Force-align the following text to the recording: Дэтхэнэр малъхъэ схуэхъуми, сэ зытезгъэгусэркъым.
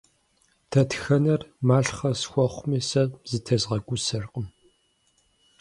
Дэтхэнэр 0.69 1.41
малъхъэ 1.67 2.11
схуэхъуми, 2.21 2.79
сэ 2.89 3.01
зытезгъэгусэркъым. 3.29 4.47